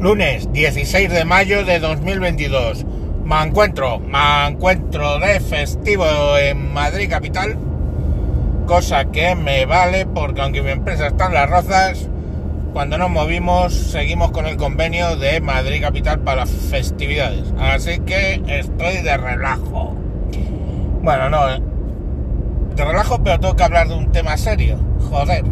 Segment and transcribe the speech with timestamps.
[0.00, 2.86] Lunes 16 de mayo de 2022.
[3.24, 6.06] Me encuentro, me encuentro de festivo
[6.38, 7.58] en Madrid capital,
[8.66, 12.08] cosa que me vale porque aunque mi empresa está en las rozas,
[12.72, 17.52] cuando nos movimos seguimos con el convenio de Madrid capital para las festividades.
[17.58, 19.96] Así que estoy de relajo.
[21.02, 24.78] Bueno, no, de relajo, pero tengo que hablar de un tema serio.
[25.10, 25.44] Joder.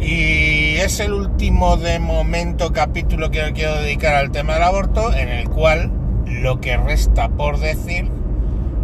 [0.00, 5.28] Y es el último de momento capítulo que quiero dedicar al tema del aborto, en
[5.28, 5.90] el cual
[6.26, 8.08] lo que resta por decir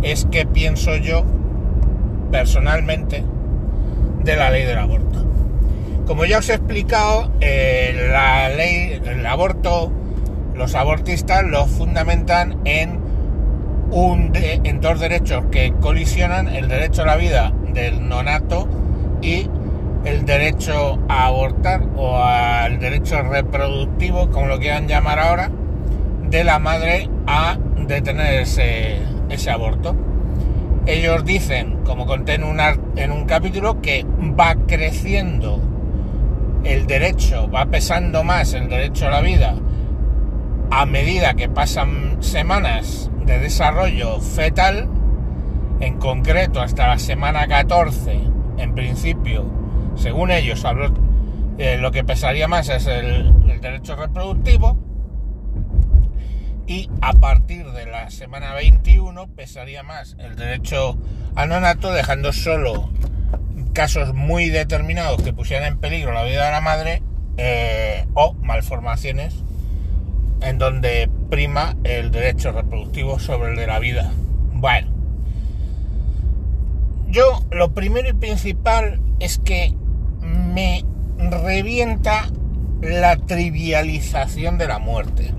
[0.03, 1.25] es que pienso yo
[2.31, 3.25] personalmente
[4.25, 5.25] de la ley del aborto.
[6.07, 9.91] Como ya os he explicado, eh, la ley, el aborto,
[10.55, 13.01] los abortistas lo fundamentan en,
[13.91, 18.69] un en dos derechos que colisionan, el derecho a la vida del nonato
[19.23, 19.49] y
[20.05, 25.51] el derecho a abortar o al derecho reproductivo, como lo quieran llamar ahora,
[26.29, 29.97] de la madre a detener ese, aborto.
[30.87, 32.61] Ellos dicen, como conté en un,
[32.97, 34.05] en un capítulo, que
[34.39, 35.61] va creciendo
[36.65, 39.57] el derecho, va pesando más el derecho a la vida
[40.71, 44.89] a medida que pasan semanas de desarrollo fetal,
[45.81, 48.21] en concreto hasta la semana 14,
[48.59, 49.45] en principio,
[49.97, 50.65] según ellos,
[51.59, 54.77] eh, lo que pesaría más es el, derecho reproductivo
[56.67, 60.99] y a partir de la semana 21 pesaría más el derecho
[61.35, 62.91] anonato, dejando solo
[63.73, 67.03] casos muy determinados que pusieran en peligro la vida de la madre
[67.39, 69.43] eh, o malformaciones
[70.43, 74.13] en donde prima el derecho reproductivo sobre el de la vida.
[74.53, 74.89] Bueno,
[77.09, 79.75] yo lo primero y principal es que
[80.27, 80.85] me
[81.19, 82.29] revienta
[82.83, 85.35] la trivialización de la muerte.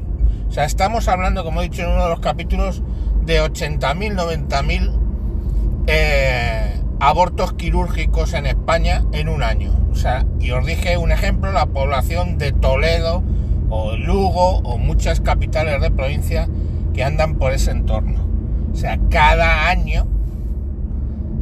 [0.47, 2.81] O sea, estamos hablando, como he dicho en uno de los capítulos,
[3.25, 4.15] de 80.000,
[4.47, 9.71] 90.000 eh, abortos quirúrgicos en España en un año.
[9.91, 13.23] O sea, y os dije un ejemplo, la población de Toledo
[13.69, 16.47] o Lugo o muchas capitales de provincia
[16.93, 18.25] que andan por ese entorno.
[18.71, 20.07] O sea, cada año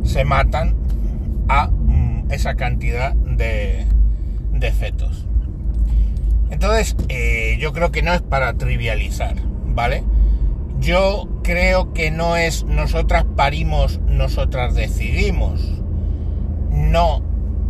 [0.03, 0.75] se matan
[1.47, 3.85] a mm, esa cantidad de,
[4.51, 5.25] de fetos.
[6.51, 9.35] Entonces, eh, yo creo que no es para trivializar,
[9.65, 10.03] ¿vale?
[10.79, 15.61] Yo creo que no es nosotras parimos, nosotras decidimos.
[16.71, 17.23] No,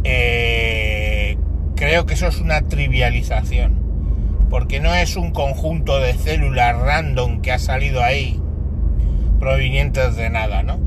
[0.03, 1.37] eh,
[1.75, 3.83] creo que eso es una trivialización.
[4.49, 8.39] Porque no es un conjunto de células random que ha salido ahí
[9.39, 10.79] provenientes de nada, ¿no?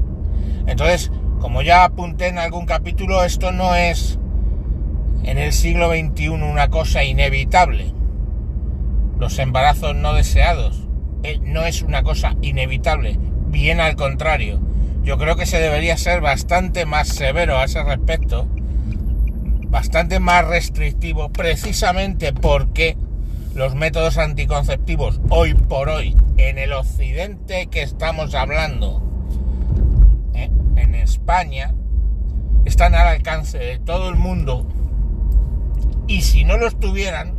[0.67, 1.11] Entonces,
[1.41, 4.19] como ya apunté en algún capítulo, esto no es
[5.25, 7.93] en el siglo XXI una cosa inevitable.
[9.19, 10.89] Los embarazos no deseados
[11.23, 13.19] eh, no es una cosa inevitable,
[13.49, 14.61] bien al contrario.
[15.03, 18.47] Yo creo que se debería ser bastante más severo a ese respecto,
[19.69, 22.97] bastante más restrictivo, precisamente porque
[23.55, 29.03] los métodos anticonceptivos hoy por hoy en el occidente que estamos hablando,
[30.35, 31.75] eh, en España,
[32.65, 34.69] están al alcance de todo el mundo
[36.09, 37.35] y si no lo estuvieran,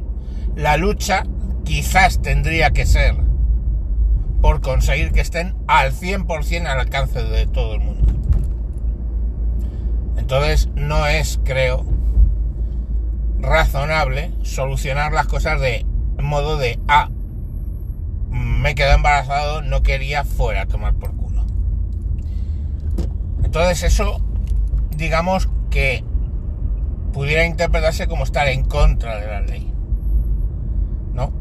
[0.56, 1.24] la lucha
[1.66, 3.16] quizás tendría que ser
[4.41, 8.13] por conseguir que estén al 100% al alcance de todo el mundo.
[10.18, 11.85] Entonces no es, creo,
[13.40, 15.86] razonable solucionar las cosas de
[16.22, 17.09] modo de, ah,
[18.30, 21.46] me quedé embarazado, no quería fuera a tomar por culo.
[23.44, 24.22] Entonces eso,
[24.96, 26.03] digamos que
[27.14, 29.74] pudiera interpretarse como estar en contra de la ley.
[31.14, 31.31] ¿No?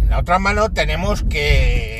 [0.00, 1.98] En la otra mano tenemos que...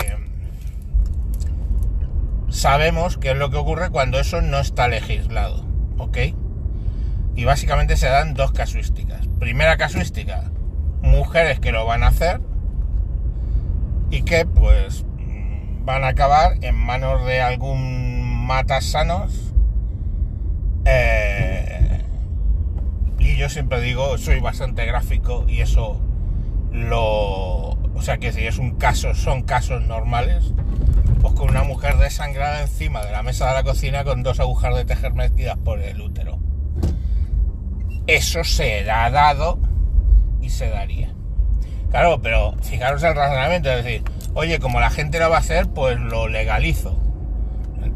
[2.49, 5.65] Sabemos qué es lo que ocurre cuando eso no está legislado.
[5.99, 6.19] ¿Ok?
[7.35, 9.27] Y básicamente se dan dos casuísticas.
[9.39, 10.51] Primera casuística,
[11.03, 12.41] mujeres que lo van a hacer
[14.11, 15.05] y que pues
[15.85, 19.53] van a acabar en manos de algún matas sanos
[20.85, 21.56] eh,
[23.37, 26.01] yo siempre digo, soy bastante gráfico y eso
[26.73, 27.77] lo...
[27.95, 30.53] O sea que si es un caso, son casos normales,
[31.21, 34.75] pues con una mujer desangrada encima de la mesa de la cocina con dos agujas
[34.75, 36.39] de tejer metidas por el útero.
[38.07, 39.59] Eso se ha dado
[40.41, 41.13] y se daría.
[41.91, 44.03] Claro, pero fijaros el razonamiento, es decir,
[44.35, 47.06] oye, como la gente lo va a hacer, pues lo legalizo.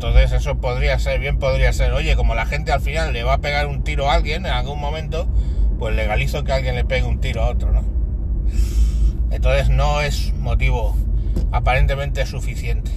[0.02, 3.34] Entonces eso podría ser, bien podría ser, oye, como la gente al final le va
[3.34, 5.28] a pegar un tiro a alguien en algún momento,
[5.78, 7.84] pues legalizo que alguien le pegue un tiro a otro, ¿no?
[9.30, 10.96] Entonces no es motivo
[11.52, 12.90] aparentemente suficiente.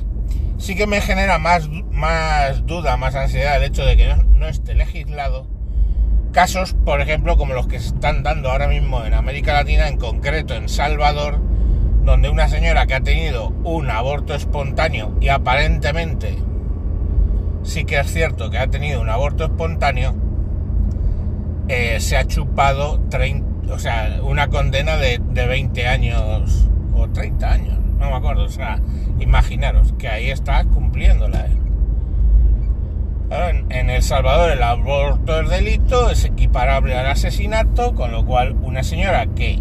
[0.58, 4.48] Sí que me genera más, más duda, más ansiedad el hecho de que no, no
[4.48, 5.46] esté legislado
[6.32, 9.98] casos, por ejemplo, como los que se están dando ahora mismo en América Latina, en
[9.98, 11.42] concreto en Salvador,
[12.06, 16.38] donde una señora que ha tenido un aborto espontáneo y aparentemente
[17.64, 20.14] sí que es cierto que ha tenido un aborto espontáneo,
[21.68, 27.52] eh, se ha chupado 30, o sea, una condena de, de 20 años o 30
[27.52, 28.80] años, no me acuerdo, o sea,
[29.20, 31.48] imaginaros que ahí está cumpliéndola.
[33.32, 38.56] En, en El Salvador el aborto es delito, es equiparable al asesinato, con lo cual
[38.62, 39.60] una señora que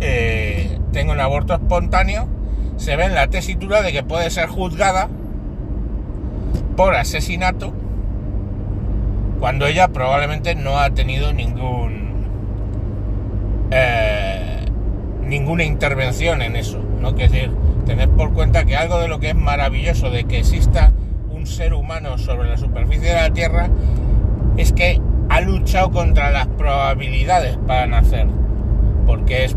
[0.00, 2.28] eh, tenga un aborto espontáneo
[2.76, 5.08] se ve en la tesitura de que puede ser juzgada
[6.76, 7.72] por asesinato
[9.40, 12.26] cuando ella probablemente no ha tenido ningún
[13.70, 14.64] eh,
[15.24, 17.50] ninguna intervención en eso no quiero decir
[17.86, 20.92] tener por cuenta que algo de lo que es maravilloso de que exista
[21.30, 23.68] un ser humano sobre la superficie de la tierra
[24.56, 28.28] es que ha luchado contra las probabilidades para nacer
[29.06, 29.56] porque es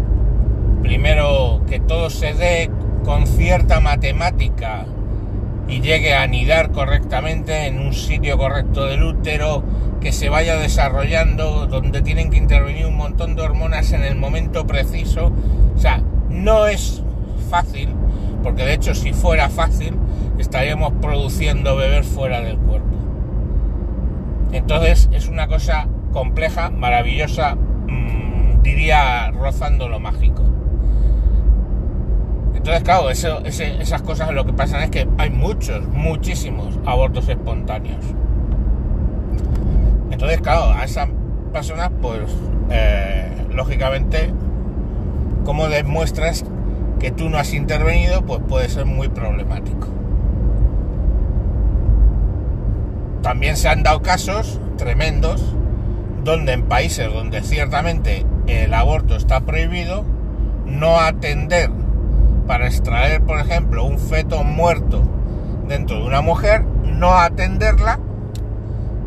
[0.81, 2.71] primero que todo se dé
[3.03, 4.85] con cierta matemática
[5.67, 9.63] y llegue a anidar correctamente en un sitio correcto del útero,
[9.99, 14.67] que se vaya desarrollando, donde tienen que intervenir un montón de hormonas en el momento
[14.67, 15.31] preciso.
[15.75, 17.01] O sea, no es
[17.49, 17.89] fácil,
[18.43, 19.95] porque de hecho si fuera fácil,
[20.37, 22.95] estaríamos produciendo bebés fuera del cuerpo.
[24.51, 30.43] Entonces es una cosa compleja, maravillosa, mmm, diría rozando lo mágico.
[32.65, 38.03] Entonces, claro, esas cosas lo que pasan es que hay muchos, muchísimos abortos espontáneos.
[40.09, 41.09] Entonces, claro, a esas
[41.53, 42.21] personas, pues,
[42.71, 44.33] eh, lógicamente,
[45.43, 46.43] como demuestras
[46.99, 49.87] que tú no has intervenido, pues puede ser muy problemático.
[53.21, 55.53] También se han dado casos tremendos
[56.23, 60.03] donde en países donde ciertamente el aborto está prohibido,
[60.65, 61.69] no atender
[62.47, 65.03] para extraer, por ejemplo, un feto muerto
[65.67, 67.99] dentro de una mujer, no atenderla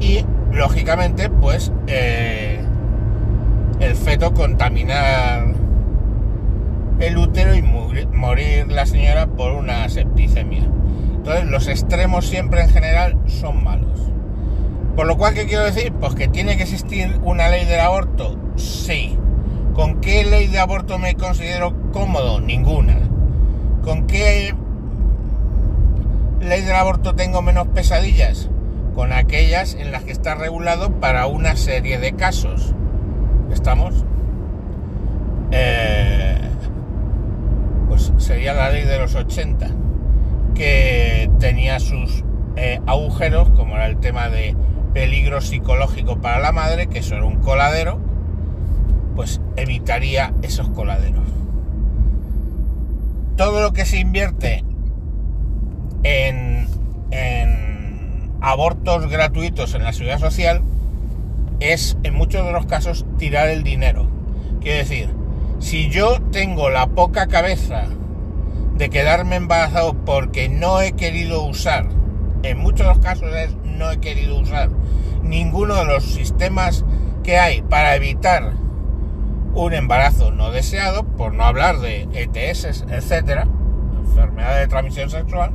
[0.01, 2.61] y, lógicamente, pues eh,
[3.81, 5.55] el feto contaminar
[7.01, 10.69] el útero y morir, la señora por una septicemia.
[11.15, 14.01] Entonces, los extremos siempre en general son malos.
[14.97, 15.93] Por lo cual, ¿qué quiero decir?
[15.93, 18.37] Pues que tiene que existir una ley del aborto.
[18.57, 19.17] Sí.
[19.75, 22.41] ¿Con qué ley de aborto me considero cómodo?
[22.41, 23.08] Ninguna.
[23.83, 24.55] ¿Con qué
[26.41, 28.51] ley del aborto tengo menos pesadillas?
[28.95, 32.75] Con aquellas en las que está regulado para una serie de casos.
[33.53, 34.05] ¿Estamos?
[35.53, 36.39] Eh,
[37.89, 39.69] pues sería la ley de los 80,
[40.55, 42.25] que tenía sus
[42.57, 44.55] eh, agujeros, como era el tema de
[44.93, 47.99] peligro psicológico para la madre, que eso era un coladero,
[49.15, 51.25] pues evitaría esos coladeros
[53.39, 54.65] todo lo que se invierte
[56.03, 56.59] en,
[58.41, 60.63] abortos gratuitos en la seguridad social
[61.61, 64.09] es en muchos de los casos tirar el dinero.
[64.61, 65.11] Quiero decir,
[65.61, 67.85] si yo tengo la poca cabeza
[68.77, 71.87] de quedarme embarazado porque no he querido usar,
[72.43, 74.71] en muchos de los casos es no he querido usar
[75.23, 76.85] ninguno de los sistemas
[77.23, 78.55] que hay para evitar
[79.67, 83.49] un embarazo no deseado, por no hablar de ETS, etcétera,
[83.99, 85.53] enfermedad de transmisión sexual.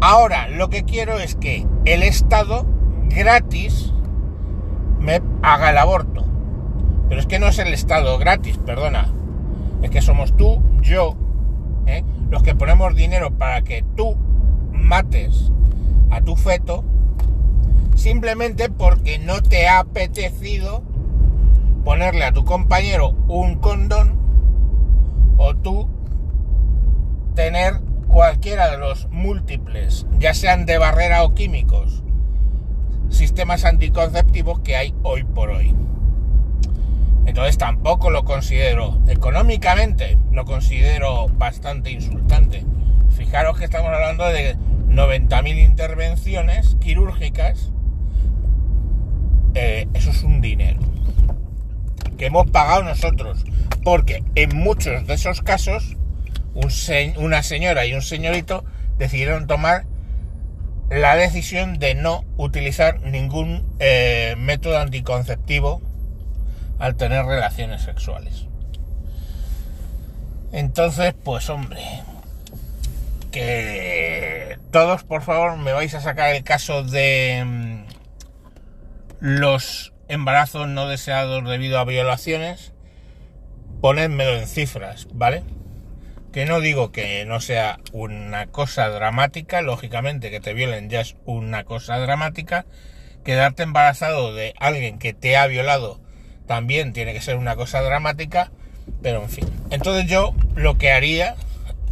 [0.00, 2.66] Ahora lo que quiero es que el Estado
[3.08, 3.92] gratis
[5.00, 6.24] me haga el aborto.
[7.08, 9.08] Pero es que no es el Estado gratis, perdona.
[9.82, 11.16] Es que somos tú, yo,
[11.86, 12.04] ¿eh?
[12.30, 14.16] los que ponemos dinero para que tú
[14.70, 15.50] mates
[16.10, 16.84] a tu feto
[17.94, 20.82] simplemente porque no te ha apetecido
[21.84, 24.18] ponerle a tu compañero un condón
[25.36, 25.88] o tú
[27.34, 32.02] tener cualquiera de los múltiples, ya sean de barrera o químicos,
[33.10, 35.74] sistemas anticonceptivos que hay hoy por hoy.
[37.26, 42.64] Entonces tampoco lo considero económicamente, lo considero bastante insultante.
[43.10, 44.56] Fijaros que estamos hablando de
[44.88, 47.72] 90.000 intervenciones quirúrgicas.
[49.54, 50.80] Eh, eso es un dinero
[52.16, 53.44] que hemos pagado nosotros.
[53.82, 55.96] Porque en muchos de esos casos,
[57.16, 58.64] una señora y un señorito
[58.98, 59.84] decidieron tomar
[60.90, 65.82] la decisión de no utilizar ningún eh, método anticonceptivo
[66.78, 68.46] al tener relaciones sexuales.
[70.52, 71.80] Entonces, pues hombre,
[73.32, 77.84] que todos por favor me vais a sacar el caso de mm,
[79.18, 82.72] los embarazos no deseados debido a violaciones,
[83.80, 85.42] ponedmelo en cifras, ¿vale?
[86.32, 91.16] Que no digo que no sea una cosa dramática, lógicamente que te violen ya es
[91.24, 92.66] una cosa dramática,
[93.24, 96.00] quedarte embarazado de alguien que te ha violado
[96.46, 98.52] también tiene que ser una cosa dramática,
[99.02, 99.48] pero en fin.
[99.70, 101.36] Entonces yo lo que haría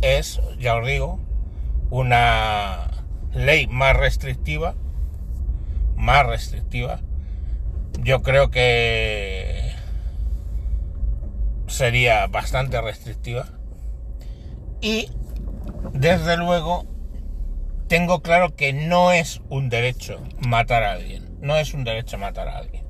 [0.02, 1.18] es, ya os digo,
[1.90, 2.90] una
[3.34, 4.74] ley más restrictiva,
[5.96, 7.00] más restrictiva.
[8.00, 9.72] Yo creo que
[11.66, 13.46] sería bastante restrictiva.
[14.80, 15.08] Y
[15.92, 16.86] desde luego
[17.88, 21.38] tengo claro que no es un derecho matar a alguien.
[21.40, 22.84] No es un derecho matar a alguien.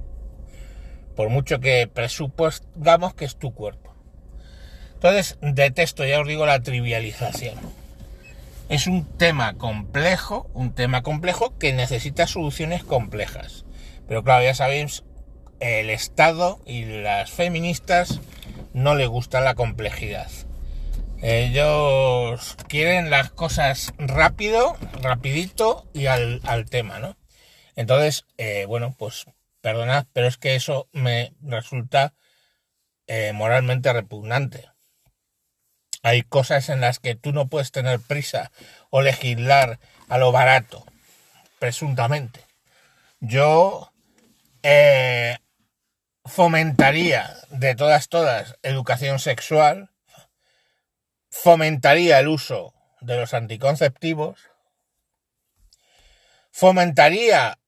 [1.17, 3.95] Por mucho que presupongamos que es tu cuerpo.
[4.95, 7.57] Entonces, detesto, ya os digo, la trivialización.
[8.69, 13.65] Es un tema complejo, un tema complejo que necesita soluciones complejas.
[14.13, 15.05] Pero claro, ya sabéis,
[15.59, 18.21] el Estado y las feministas
[18.75, 20.31] no les gusta la complejidad.
[21.23, 27.17] Ellos quieren las cosas rápido, rapidito y al, tema, ¿no?
[27.75, 29.25] Entonces, eh, bueno, pues
[29.63, 32.13] perdonad, pero es que eso me resulta
[33.07, 34.69] eh, moralmente repugnante.
[36.03, 38.53] Hay cosas en las que tú no puedes tener prisa
[38.91, 39.79] o legislar
[40.11, 40.85] a lo barato,
[41.59, 42.41] presuntamente.
[43.21, 43.92] Yo
[44.63, 45.39] eh,
[46.25, 49.91] fomentaría de todas, todas, educación sexual,
[51.31, 54.41] fomentaría el uso de los anticonceptivos,
[56.51, 57.59] fomentaría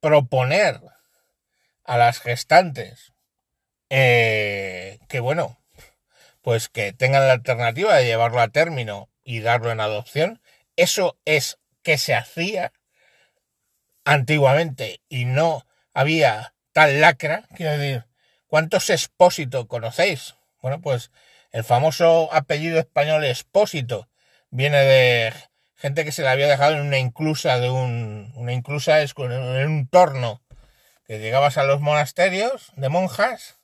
[0.00, 0.80] proponer
[1.84, 3.12] a las gestantes
[3.88, 5.58] eh, que, bueno,
[6.42, 10.40] pues que tengan la alternativa de llevarlo a término y darlo en adopción.
[10.76, 12.72] Eso es que se hacía
[14.04, 17.44] antiguamente y no había tal lacra.
[17.56, 18.04] Quiero decir,
[18.46, 20.36] ¿cuántos expósitos conocéis?
[20.62, 21.10] Bueno, pues
[21.52, 24.08] el famoso apellido español expósito
[24.50, 25.32] viene de
[25.76, 29.32] gente que se le había dejado en una inclusa de un, una inclusa es en
[29.32, 30.42] un torno
[31.06, 33.58] que llegabas a los monasterios de monjas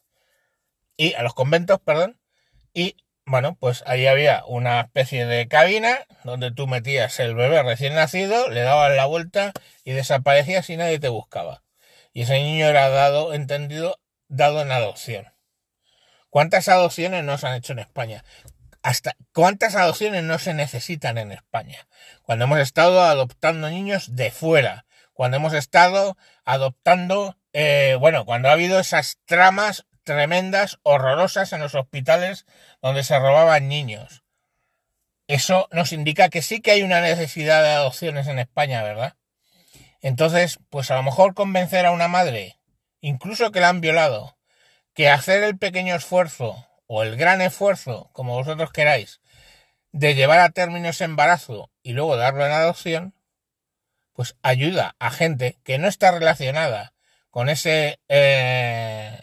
[0.97, 2.19] y a los conventos, perdón,
[2.73, 7.95] y bueno, pues ahí había una especie de cabina donde tú metías el bebé recién
[7.95, 9.53] nacido, le dabas la vuelta
[9.85, 11.63] y desaparecías y nadie te buscaba.
[12.17, 15.27] Y ese niño era dado, entendido, dado en adopción.
[16.31, 18.25] ¿Cuántas adopciones no se han hecho en España?
[18.83, 21.87] Hasta cuántas adopciones no se necesitan en España.
[22.23, 28.53] Cuando hemos estado adoptando niños de fuera, cuando hemos estado adoptando, eh, bueno, cuando ha
[28.53, 32.47] habido esas tramas tremendas, horrorosas en los hospitales
[32.81, 34.25] donde se robaban niños.
[35.27, 39.17] Eso nos indica que sí que hay una necesidad de adopciones en España, ¿verdad?
[40.07, 42.61] Entonces, pues a lo mejor convencer a una madre,
[43.01, 44.39] incluso que la han violado,
[44.95, 49.21] que hacer el pequeño esfuerzo o el gran esfuerzo, como vosotros queráis,
[49.91, 53.15] de llevar a término ese embarazo y luego darlo en adopción,
[54.13, 56.95] pues ayuda a gente que no está relacionada
[57.31, 59.21] con ese eh,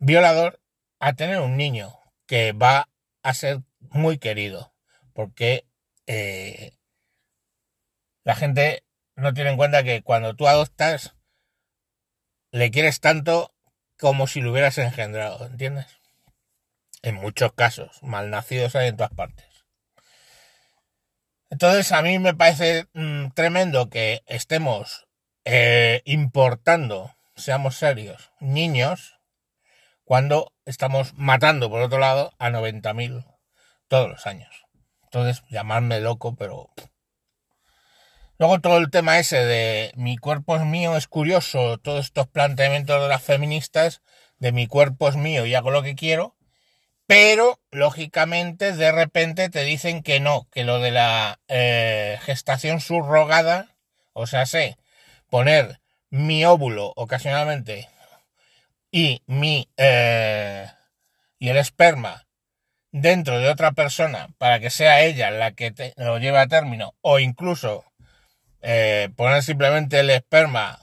[0.00, 0.60] violador
[1.00, 2.90] a tener un niño que va
[3.22, 4.74] a ser muy querido,
[5.14, 5.64] porque
[6.06, 6.74] eh,
[8.24, 11.14] la gente no tiene en cuenta que cuando tú adoptas,
[12.50, 13.54] le quieres tanto
[13.98, 15.86] como si lo hubieras engendrado, ¿entiendes?
[17.02, 19.46] En muchos casos, malnacidos hay en todas partes.
[21.50, 25.06] Entonces a mí me parece mm, tremendo que estemos
[25.44, 29.18] eh, importando, seamos serios, niños
[30.04, 33.24] cuando estamos matando, por otro lado, a 90.000
[33.88, 34.64] todos los años.
[35.04, 36.70] Entonces, llamarme loco, pero...
[38.42, 43.00] Luego todo el tema ese de mi cuerpo es mío es curioso, todos estos planteamientos
[43.00, 44.02] de las feministas,
[44.40, 46.34] de mi cuerpo es mío y hago lo que quiero,
[47.06, 53.76] pero lógicamente de repente te dicen que no, que lo de la eh, gestación subrogada,
[54.12, 54.76] o sea, sé,
[55.30, 55.78] poner
[56.10, 57.88] mi óvulo ocasionalmente
[58.90, 60.66] y mi eh,
[61.38, 62.26] y el esperma
[62.90, 67.20] dentro de otra persona para que sea ella la que lo lleve a término o
[67.20, 67.84] incluso
[68.62, 70.80] eh, poner simplemente el esperma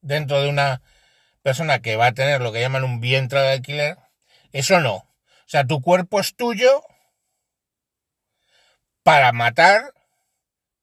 [0.00, 0.82] dentro de una
[1.42, 3.98] persona que va a tener lo que llaman un vientre de alquiler,
[4.52, 4.94] eso no.
[4.96, 5.06] O
[5.46, 6.82] sea, tu cuerpo es tuyo
[9.02, 9.94] para matar,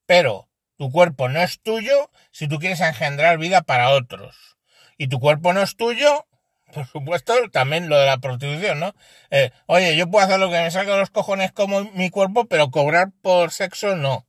[0.06, 4.56] pero tu cuerpo no es tuyo si tú quieres engendrar vida para otros.
[4.96, 6.26] Y tu cuerpo no es tuyo
[6.72, 8.94] por supuesto, también lo de la prostitución, ¿no?
[9.30, 12.46] Eh, oye, yo puedo hacer lo que me salga de los cojones como mi cuerpo,
[12.46, 14.26] pero cobrar por sexo no.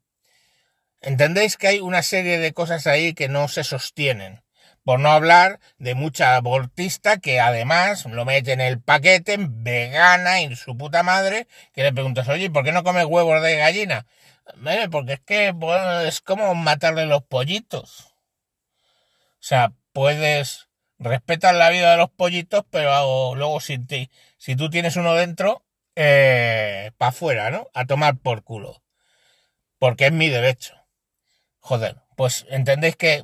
[1.02, 4.44] ¿Entendéis que hay una serie de cosas ahí que no se sostienen?
[4.84, 10.56] Por no hablar de mucha abortista que además lo mete en el paquete, vegana y
[10.56, 14.06] su puta madre, que le preguntas, oye, ¿por qué no come huevos de gallina?
[14.92, 18.16] porque es que bueno, es como matarle los pollitos.
[19.36, 23.78] O sea, puedes respetar la vida de los pollitos, pero luego si,
[24.38, 25.64] si tú tienes uno dentro,
[25.96, 27.68] eh, para afuera, ¿no?
[27.74, 28.82] A tomar por culo.
[29.78, 30.79] Porque es mi derecho.
[31.60, 33.24] Joder, pues entendéis que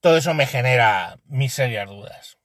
[0.00, 2.38] todo eso me genera mis serias dudas.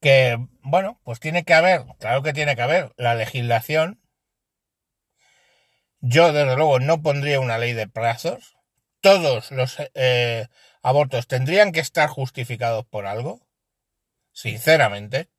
[0.00, 4.00] Que, bueno, pues tiene que haber, claro que tiene que haber la legislación.
[6.00, 8.56] Yo, desde luego, no pondría una ley de plazos.
[9.00, 10.48] Todos los eh,
[10.82, 13.46] abortos tendrían que estar justificados por algo.
[14.32, 15.30] Sinceramente,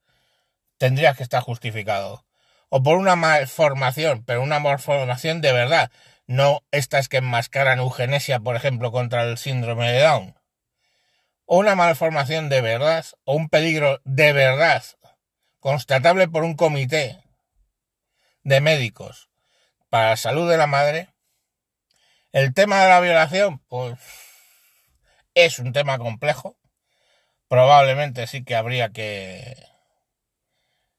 [0.78, 2.26] tendría que estar justificado.
[2.70, 5.92] O por una malformación, pero una malformación de verdad.
[6.28, 10.36] No estas que enmascaran eugenesia, por ejemplo, contra el síndrome de Down.
[11.46, 14.84] O una malformación de verdad, o un peligro de verdad,
[15.60, 17.24] constatable por un comité
[18.44, 19.30] de médicos
[19.90, 21.10] para la salud de la madre.
[22.32, 24.00] El tema de la violación, pues
[25.36, 26.58] es un tema complejo.
[27.48, 29.56] Probablemente sí que habría que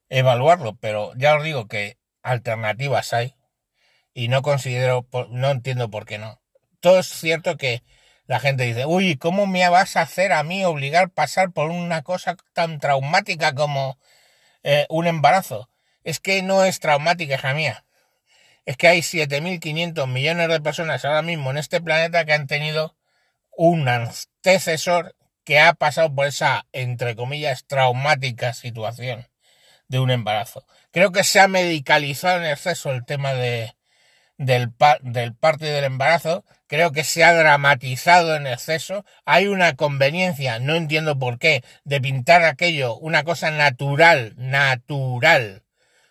[0.08, 3.35] evaluarlo, pero ya os digo que alternativas hay
[4.16, 6.40] y no considero, no entiendo por qué no.
[6.80, 7.82] Todo es cierto que
[8.24, 11.70] la gente dice, uy, ¿cómo me vas a hacer a mí obligar a pasar por
[11.70, 13.98] una cosa tan traumática como
[14.62, 15.68] eh, un embarazo?
[16.02, 17.84] Es que no es traumática, hija mía.
[18.64, 22.96] Es que hay 7.500 millones de personas ahora mismo en este planeta que han tenido
[23.50, 29.28] un antecesor que ha pasado por esa, entre comillas, traumática situación
[29.88, 30.64] de un embarazo.
[30.90, 33.75] Creo que se ha medicalizado en exceso el tema de,
[34.38, 34.72] del,
[35.02, 36.44] del parto y del embarazo.
[36.66, 39.04] Creo que se ha dramatizado en exceso.
[39.24, 45.62] Hay una conveniencia, no entiendo por qué, de pintar aquello, una cosa natural, natural,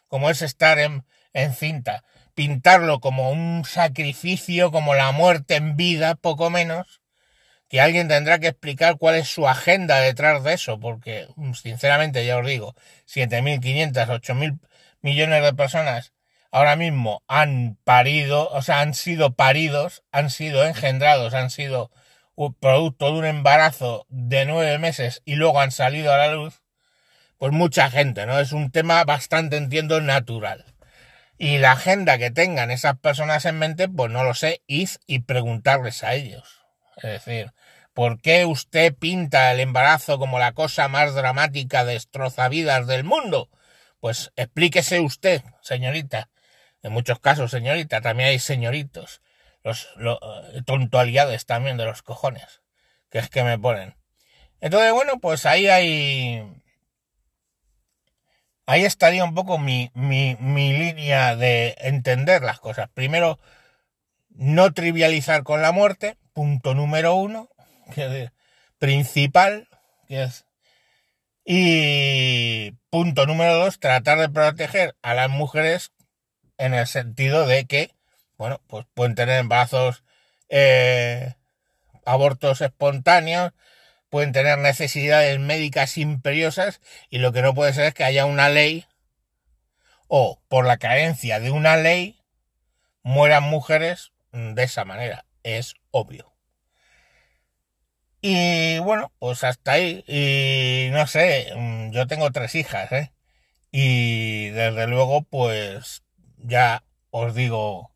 [0.07, 2.03] como es estar en, en cinta.
[2.33, 7.01] Pintarlo como un sacrificio, como la muerte en vida, poco menos
[7.69, 12.37] que alguien tendrá que explicar cuál es su agenda detrás de eso, porque sinceramente ya
[12.37, 12.75] os digo,
[13.07, 14.59] 7.500, 8.000
[15.01, 16.13] millones de personas
[16.55, 21.91] ahora mismo han parido, o sea, han sido paridos, han sido engendrados, han sido
[22.61, 26.63] producto de un embarazo de nueve meses y luego han salido a la luz,
[27.37, 28.39] pues mucha gente, ¿no?
[28.39, 30.63] Es un tema bastante, entiendo, natural.
[31.37, 35.19] Y la agenda que tengan esas personas en mente, pues no lo sé, id y
[35.19, 36.61] preguntarles a ellos.
[36.95, 37.51] Es decir,
[37.93, 43.49] ¿por qué usted pinta el embarazo como la cosa más dramática destrozavidas del mundo?
[43.99, 46.29] Pues explíquese usted, señorita.
[46.85, 49.23] En muchos casos, señorita, también hay señoritos.
[49.63, 50.19] Los, los
[50.53, 52.61] eh, tontoaliades también de los cojones.
[53.09, 53.95] Que es que me ponen.
[54.61, 56.43] Entonces, bueno, pues ahí hay.
[58.67, 62.87] Ahí estaría un poco mi, mi, mi línea de entender las cosas.
[62.93, 63.39] Primero,
[64.29, 67.49] no trivializar con la muerte, punto número uno,
[67.95, 68.29] que
[68.77, 69.69] principal,
[70.07, 70.45] que es,
[71.43, 75.91] y punto número dos, tratar de proteger a las mujeres
[76.57, 77.91] en el sentido de que,
[78.37, 80.03] bueno, pues pueden tener embarazos,
[80.49, 81.33] eh,
[82.05, 83.53] abortos espontáneos,
[84.09, 88.49] pueden tener necesidades médicas imperiosas y lo que no puede ser es que haya una
[88.49, 88.85] ley
[90.07, 92.19] o por la carencia de una ley
[93.03, 95.25] mueran mujeres de esa manera.
[95.43, 96.33] Es obvio.
[98.21, 100.03] Y bueno, pues hasta ahí.
[100.07, 103.13] Y no sé, mm, yo tengo tres hijas, ¿eh?
[103.71, 106.04] Y desde luego, pues
[106.47, 107.91] ya os digo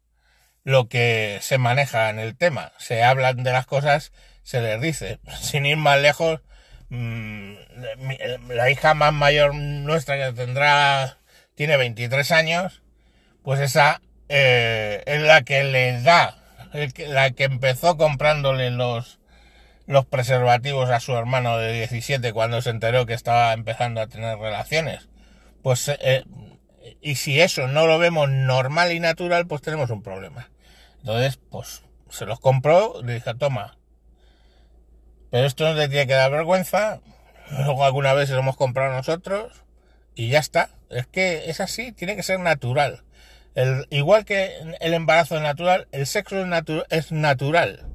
[0.63, 2.73] lo que se maneja en el tema.
[2.77, 4.11] Se hablan de las cosas,
[4.43, 5.19] se les dice.
[5.41, 6.41] Sin ir más lejos,
[6.89, 7.53] mm,
[8.49, 11.17] la hija más mayor nuestra que tendrá,
[11.55, 12.81] tiene 23 años,
[13.43, 16.39] pues esa eh, es la que le da
[17.07, 19.19] la que empezó comprándole los,
[19.87, 24.37] los preservativos a su hermano de 17 cuando se enteró que estaba empezando a tener
[24.37, 25.09] relaciones.
[25.63, 26.23] Pues, eh,
[27.01, 30.49] y si eso no lo vemos normal y natural, pues tenemos un problema.
[30.99, 33.77] Entonces, pues, se los compró, le dije, toma.
[35.31, 37.01] Pero esto no te tiene que dar vergüenza.
[37.51, 39.63] Luego alguna vez lo hemos comprado nosotros.
[40.15, 40.69] Y ya está.
[40.89, 43.03] Es que es así, tiene que ser natural
[43.89, 47.85] igual que el embarazo es natural, el sexo es, es natural.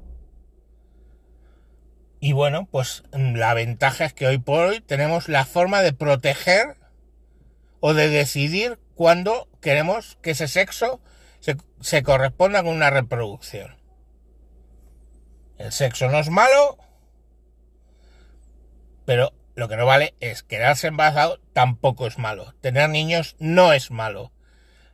[2.21, 6.77] Y bueno, pues la ventaja es que hoy por hoy tenemos la forma de proteger
[7.87, 11.03] o de decidir cuándo queremos que ese sexo
[11.81, 13.77] se, corresponda con una reproducción.
[15.59, 16.79] El sexo no es malo,
[19.05, 22.55] pero lo que no vale es quedarse embarazado, tampoco es malo.
[22.63, 24.33] Tener niños no es malo.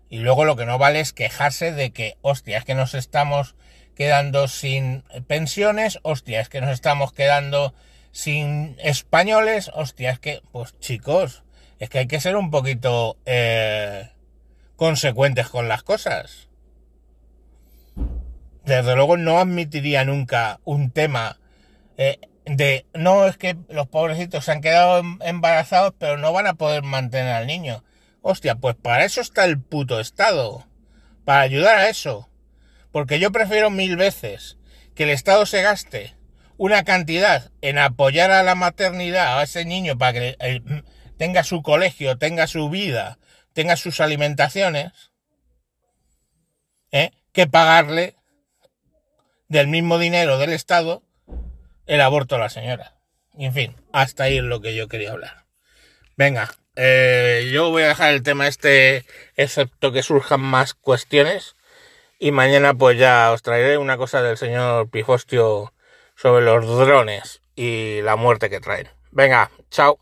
[0.09, 3.55] Y luego lo que no vale es quejarse de que, hostia, es que nos estamos
[3.95, 7.73] quedando sin pensiones, hostia, es que nos estamos quedando
[8.11, 11.45] sin españoles, hostia, es que, pues chicos,
[11.81, 14.11] es que hay que ser un poquito eh,
[14.77, 16.49] consecuentes con las cosas.
[18.65, 21.39] Desde luego no admitiría nunca un tema
[21.97, 26.47] eh, de, no, es que los pobrecitos se han quedado em, embarazados, pero no van
[26.47, 27.83] a poder mantener al niño.
[28.21, 30.67] Hostia, pues para eso está el puto Estado,
[31.25, 32.29] para ayudar a eso.
[32.93, 34.59] Porque yo prefiero mil veces
[34.95, 36.15] que el Estado se gaste
[36.59, 40.61] una cantidad en apoyar a la maternidad, a ese niño, para que eh,
[41.21, 43.19] tenga su colegio, tenga su vida,
[43.53, 45.13] tenga sus alimentaciones,
[46.93, 47.11] ¿eh?
[47.35, 48.15] que pagarle
[49.47, 51.03] del mismo dinero del Estado
[51.85, 52.95] el aborto a la señora.
[53.37, 55.45] En fin, hasta ahí es lo que yo quería hablar.
[56.17, 59.05] Venga, eh, yo voy a dejar el tema este,
[59.37, 61.55] excepto que surjan más cuestiones.
[62.19, 65.75] Y mañana pues ya os traeré una cosa del señor Pifostio
[66.17, 68.89] sobre los drones y la muerte que traen.
[69.11, 69.99] Venga, chao.